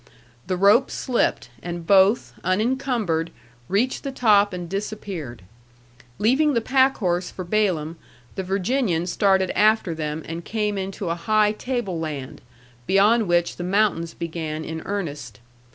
The 0.47 0.57
rope 0.57 0.89
slipped, 0.89 1.51
and 1.61 1.85
both, 1.85 2.33
unencumbered, 2.43 3.29
reached 3.69 4.01
the 4.01 4.11
top 4.11 4.51
and 4.51 4.67
disappeared. 4.67 5.43
Leaving 6.17 6.55
the 6.55 6.59
packhorse 6.59 7.29
for 7.29 7.45
Balaam, 7.45 7.97
the 8.33 8.41
Virginian 8.41 9.05
started 9.05 9.51
after 9.51 9.93
them 9.93 10.23
and 10.27 10.43
came 10.43 10.75
into 10.75 11.09
a 11.11 11.15
high 11.15 11.51
tableland, 11.51 12.41
beyond 12.87 13.27
which 13.27 13.57
the 13.57 13.63
mountains 13.63 14.15
began 14.15 14.65
in 14.65 14.81
earnest. 14.85 15.39